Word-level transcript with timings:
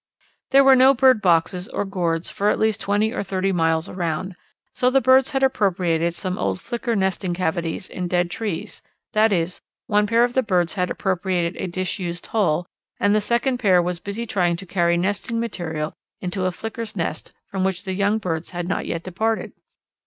There 0.49 0.63
were 0.63 0.75
no 0.75 0.95
bird 0.95 1.21
boxes 1.21 1.67
or 1.69 1.85
gourds 1.85 2.27
for 2.31 2.49
at 2.49 2.57
least 2.57 2.81
twenty 2.81 3.13
or 3.13 3.21
thirty 3.21 3.51
miles 3.51 3.87
around, 3.87 4.35
so 4.73 4.89
the 4.89 4.99
birds 4.99 5.29
had 5.29 5.43
appropriated 5.43 6.15
some 6.15 6.39
old 6.39 6.59
Flicker 6.59 6.95
nesting 6.95 7.35
cavities 7.35 7.87
in 7.87 8.07
dead 8.07 8.31
trees, 8.31 8.81
that 9.13 9.31
is, 9.31 9.61
one 9.85 10.07
pair 10.07 10.23
of 10.23 10.33
the 10.33 10.41
birds 10.41 10.73
had 10.73 10.89
appropriated 10.89 11.55
a 11.61 11.67
disused 11.67 12.25
hole, 12.25 12.65
and 12.99 13.13
the 13.13 13.21
second 13.21 13.59
pair 13.59 13.79
was 13.79 13.99
busy 13.99 14.25
trying 14.25 14.55
to 14.55 14.65
carry 14.65 14.97
nesting 14.97 15.39
material 15.39 15.93
into 16.19 16.45
a 16.45 16.51
Flicker's 16.51 16.95
nest 16.95 17.31
from 17.45 17.63
which 17.63 17.83
the 17.83 17.93
young 17.93 18.17
birds 18.17 18.49
had 18.49 18.67
not 18.67 18.87
yet 18.87 19.03
departed. 19.03 19.51